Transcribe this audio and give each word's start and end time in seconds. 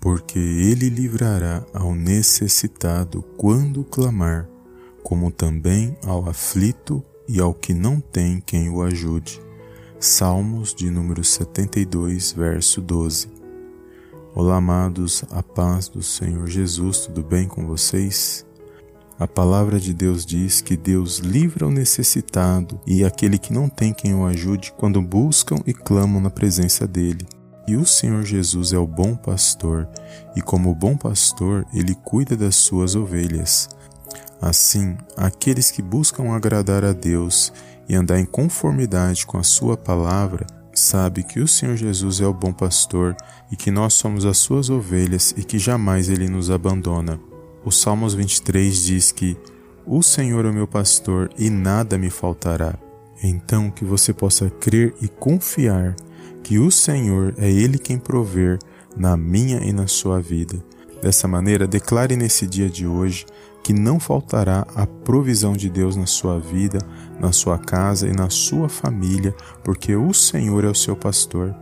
porque 0.00 0.38
ele 0.38 0.88
livrará 0.88 1.62
ao 1.74 1.94
necessitado 1.94 3.22
quando 3.36 3.84
clamar, 3.84 4.48
como 5.02 5.30
também 5.30 5.96
ao 6.04 6.28
aflito 6.28 7.04
e 7.28 7.38
ao 7.38 7.52
que 7.52 7.74
não 7.74 8.00
tem 8.00 8.40
quem 8.40 8.70
o 8.70 8.82
ajude. 8.82 9.40
Salmos 9.98 10.74
de 10.74 10.90
número 10.90 11.22
72, 11.22 12.32
verso 12.32 12.80
12. 12.80 13.28
Olá, 14.34 14.56
amados, 14.56 15.22
a 15.30 15.42
paz 15.42 15.88
do 15.88 16.02
Senhor 16.02 16.46
Jesus, 16.46 17.00
tudo 17.00 17.22
bem 17.22 17.46
com 17.46 17.66
vocês? 17.66 18.46
A 19.18 19.28
palavra 19.28 19.78
de 19.78 19.92
Deus 19.92 20.24
diz 20.24 20.62
que 20.62 20.78
Deus 20.78 21.18
livra 21.18 21.66
o 21.66 21.70
necessitado 21.70 22.80
e 22.86 23.04
aquele 23.04 23.36
que 23.36 23.52
não 23.52 23.68
tem 23.68 23.92
quem 23.92 24.14
o 24.14 24.24
ajude 24.24 24.72
quando 24.78 25.02
buscam 25.02 25.56
e 25.66 25.74
clamam 25.74 26.22
na 26.22 26.30
presença 26.30 26.86
dele. 26.86 27.26
E 27.66 27.76
o 27.76 27.86
Senhor 27.86 28.24
Jesus 28.24 28.72
é 28.72 28.78
o 28.78 28.86
bom 28.86 29.14
pastor, 29.14 29.88
e 30.34 30.42
como 30.42 30.74
bom 30.74 30.96
pastor, 30.96 31.66
ele 31.72 31.94
cuida 31.94 32.36
das 32.36 32.56
suas 32.56 32.96
ovelhas. 32.96 33.68
Assim, 34.40 34.96
aqueles 35.16 35.70
que 35.70 35.82
buscam 35.82 36.32
agradar 36.32 36.84
a 36.84 36.92
Deus 36.92 37.52
e 37.88 37.94
andar 37.94 38.18
em 38.18 38.24
conformidade 38.24 39.26
com 39.26 39.38
a 39.38 39.42
sua 39.42 39.76
palavra, 39.76 40.46
sabe 40.72 41.22
que 41.22 41.40
o 41.40 41.48
Senhor 41.48 41.76
Jesus 41.76 42.20
é 42.20 42.26
o 42.26 42.32
bom 42.32 42.52
pastor 42.52 43.16
e 43.50 43.56
que 43.56 43.70
nós 43.70 43.94
somos 43.94 44.24
as 44.24 44.38
suas 44.38 44.70
ovelhas 44.70 45.34
e 45.36 45.44
que 45.44 45.58
jamais 45.58 46.08
ele 46.08 46.28
nos 46.28 46.50
abandona. 46.50 47.20
O 47.64 47.70
Salmos 47.70 48.14
23 48.14 48.84
diz 48.84 49.12
que 49.12 49.36
o 49.86 50.02
Senhor 50.02 50.46
é 50.46 50.50
o 50.50 50.54
meu 50.54 50.66
pastor 50.66 51.30
e 51.36 51.50
nada 51.50 51.98
me 51.98 52.08
faltará. 52.10 52.78
Então 53.22 53.70
que 53.70 53.84
você 53.84 54.12
possa 54.12 54.48
crer 54.48 54.94
e 55.02 55.08
confiar 55.08 55.94
que 56.42 56.58
o 56.58 56.70
Senhor 56.70 57.34
é 57.38 57.50
Ele 57.50 57.78
quem 57.78 57.98
prover 57.98 58.58
na 58.96 59.16
minha 59.16 59.58
e 59.58 59.72
na 59.72 59.86
sua 59.86 60.20
vida. 60.20 60.62
Dessa 61.02 61.26
maneira, 61.26 61.66
declare 61.66 62.16
nesse 62.16 62.46
dia 62.46 62.68
de 62.68 62.86
hoje 62.86 63.24
que 63.62 63.72
não 63.72 64.00
faltará 64.00 64.66
a 64.74 64.86
provisão 64.86 65.52
de 65.52 65.68
Deus 65.68 65.96
na 65.96 66.06
sua 66.06 66.38
vida, 66.38 66.78
na 67.18 67.32
sua 67.32 67.58
casa 67.58 68.06
e 68.08 68.12
na 68.12 68.30
sua 68.30 68.68
família, 68.68 69.34
porque 69.62 69.94
o 69.94 70.12
Senhor 70.12 70.64
é 70.64 70.68
o 70.68 70.74
seu 70.74 70.96
pastor. 70.96 71.54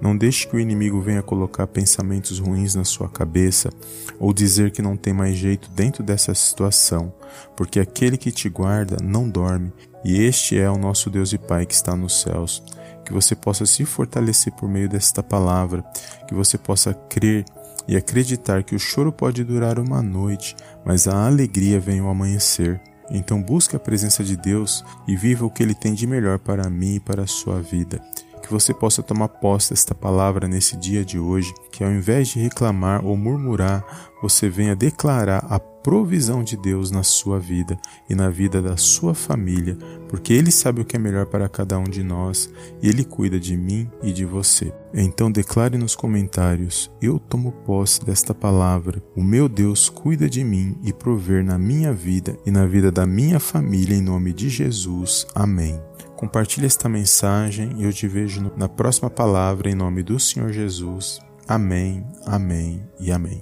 Não 0.00 0.16
deixe 0.16 0.46
que 0.46 0.56
o 0.56 0.60
inimigo 0.60 1.00
venha 1.00 1.22
colocar 1.22 1.66
pensamentos 1.66 2.38
ruins 2.38 2.74
na 2.74 2.84
sua 2.84 3.08
cabeça 3.08 3.70
ou 4.18 4.32
dizer 4.32 4.70
que 4.70 4.80
não 4.80 4.96
tem 4.96 5.12
mais 5.12 5.36
jeito 5.36 5.68
dentro 5.70 6.02
dessa 6.02 6.34
situação, 6.34 7.12
porque 7.56 7.80
aquele 7.80 8.16
que 8.16 8.30
te 8.30 8.48
guarda 8.48 8.96
não 9.02 9.28
dorme, 9.28 9.72
e 10.04 10.22
este 10.22 10.56
é 10.56 10.70
o 10.70 10.78
nosso 10.78 11.10
Deus 11.10 11.32
e 11.32 11.38
Pai 11.38 11.66
que 11.66 11.74
está 11.74 11.96
nos 11.96 12.20
céus 12.20 12.62
que 13.08 13.14
você 13.14 13.34
possa 13.34 13.64
se 13.64 13.86
fortalecer 13.86 14.52
por 14.52 14.68
meio 14.68 14.86
desta 14.86 15.22
palavra, 15.22 15.82
que 16.26 16.34
você 16.34 16.58
possa 16.58 16.92
crer 16.92 17.42
e 17.88 17.96
acreditar 17.96 18.62
que 18.62 18.74
o 18.74 18.78
choro 18.78 19.10
pode 19.10 19.42
durar 19.42 19.78
uma 19.78 20.02
noite, 20.02 20.54
mas 20.84 21.08
a 21.08 21.26
alegria 21.26 21.80
vem 21.80 22.00
ao 22.00 22.10
amanhecer. 22.10 22.78
Então 23.10 23.42
busque 23.42 23.74
a 23.74 23.78
presença 23.78 24.22
de 24.22 24.36
Deus 24.36 24.84
e 25.06 25.16
viva 25.16 25.46
o 25.46 25.50
que 25.50 25.62
Ele 25.62 25.74
tem 25.74 25.94
de 25.94 26.06
melhor 26.06 26.38
para 26.38 26.68
mim 26.68 26.96
e 26.96 27.00
para 27.00 27.22
a 27.22 27.26
sua 27.26 27.62
vida. 27.62 27.98
Que 28.42 28.52
você 28.52 28.74
possa 28.74 29.02
tomar 29.02 29.28
posse 29.28 29.70
desta 29.70 29.94
palavra 29.94 30.46
nesse 30.46 30.76
dia 30.76 31.02
de 31.02 31.18
hoje, 31.18 31.50
que 31.72 31.82
ao 31.82 31.90
invés 31.90 32.28
de 32.28 32.40
reclamar 32.40 33.02
ou 33.06 33.16
murmurar, 33.16 33.82
você 34.20 34.50
venha 34.50 34.76
declarar 34.76 35.46
a 35.48 35.58
provisão 35.88 36.44
de 36.44 36.54
Deus 36.54 36.90
na 36.90 37.02
sua 37.02 37.40
vida 37.40 37.80
e 38.10 38.14
na 38.14 38.28
vida 38.28 38.60
da 38.60 38.76
sua 38.76 39.14
família, 39.14 39.74
porque 40.06 40.34
Ele 40.34 40.50
sabe 40.50 40.82
o 40.82 40.84
que 40.84 40.96
é 40.96 40.98
melhor 40.98 41.24
para 41.24 41.48
cada 41.48 41.78
um 41.78 41.84
de 41.84 42.04
nós 42.04 42.52
e 42.82 42.90
Ele 42.90 43.02
cuida 43.02 43.40
de 43.40 43.56
mim 43.56 43.90
e 44.02 44.12
de 44.12 44.26
você. 44.26 44.70
Então 44.92 45.32
declare 45.32 45.78
nos 45.78 45.96
comentários: 45.96 46.90
Eu 47.00 47.18
tomo 47.18 47.52
posse 47.64 48.04
desta 48.04 48.34
palavra. 48.34 49.02
O 49.16 49.22
meu 49.22 49.48
Deus 49.48 49.88
cuida 49.88 50.28
de 50.28 50.44
mim 50.44 50.76
e 50.84 50.92
prover 50.92 51.42
na 51.42 51.56
minha 51.56 51.90
vida 51.90 52.38
e 52.44 52.50
na 52.50 52.66
vida 52.66 52.92
da 52.92 53.06
minha 53.06 53.40
família, 53.40 53.96
em 53.96 54.02
nome 54.02 54.34
de 54.34 54.50
Jesus. 54.50 55.26
Amém. 55.34 55.80
Compartilhe 56.16 56.66
esta 56.66 56.86
mensagem 56.86 57.76
e 57.78 57.84
eu 57.84 57.92
te 57.94 58.06
vejo 58.06 58.52
na 58.58 58.68
próxima 58.68 59.08
palavra 59.08 59.70
em 59.70 59.74
nome 59.74 60.02
do 60.02 60.20
Senhor 60.20 60.52
Jesus. 60.52 61.18
Amém, 61.48 62.06
amém 62.26 62.86
e 63.00 63.10
amém. 63.10 63.40